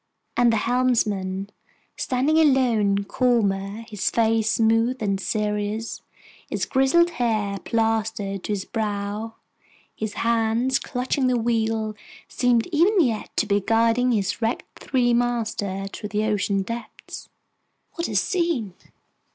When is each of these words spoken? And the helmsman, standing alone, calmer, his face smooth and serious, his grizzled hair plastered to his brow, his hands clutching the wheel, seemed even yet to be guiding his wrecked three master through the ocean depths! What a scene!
And 0.35 0.51
the 0.51 0.57
helmsman, 0.57 1.51
standing 1.95 2.39
alone, 2.39 3.03
calmer, 3.03 3.83
his 3.87 4.09
face 4.09 4.49
smooth 4.49 4.99
and 4.99 5.19
serious, 5.21 6.01
his 6.49 6.65
grizzled 6.65 7.11
hair 7.11 7.59
plastered 7.59 8.43
to 8.45 8.51
his 8.53 8.65
brow, 8.65 9.35
his 9.95 10.13
hands 10.15 10.79
clutching 10.79 11.27
the 11.27 11.37
wheel, 11.37 11.95
seemed 12.27 12.65
even 12.71 12.99
yet 12.99 13.29
to 13.37 13.45
be 13.45 13.61
guiding 13.61 14.11
his 14.11 14.41
wrecked 14.41 14.79
three 14.79 15.13
master 15.13 15.85
through 15.93 16.09
the 16.09 16.23
ocean 16.23 16.63
depths! 16.63 17.29
What 17.93 18.07
a 18.09 18.15
scene! 18.15 18.73